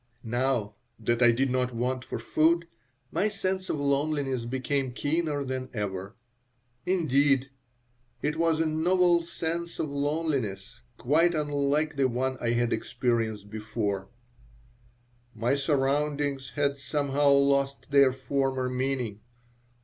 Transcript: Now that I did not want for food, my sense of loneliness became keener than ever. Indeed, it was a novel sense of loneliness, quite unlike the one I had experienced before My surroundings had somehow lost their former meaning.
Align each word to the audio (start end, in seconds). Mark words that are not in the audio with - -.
Now 0.23 0.73
that 0.97 1.21
I 1.21 1.31
did 1.31 1.51
not 1.51 1.75
want 1.75 2.03
for 2.03 2.17
food, 2.17 2.65
my 3.11 3.27
sense 3.27 3.69
of 3.69 3.79
loneliness 3.79 4.45
became 4.45 4.93
keener 4.93 5.43
than 5.43 5.69
ever. 5.75 6.15
Indeed, 6.87 7.51
it 8.23 8.35
was 8.35 8.59
a 8.59 8.65
novel 8.65 9.21
sense 9.21 9.77
of 9.77 9.91
loneliness, 9.91 10.81
quite 10.97 11.35
unlike 11.35 11.97
the 11.97 12.07
one 12.07 12.35
I 12.41 12.49
had 12.53 12.73
experienced 12.73 13.51
before 13.51 14.09
My 15.35 15.53
surroundings 15.53 16.53
had 16.55 16.79
somehow 16.79 17.29
lost 17.29 17.91
their 17.91 18.11
former 18.11 18.69
meaning. 18.71 19.19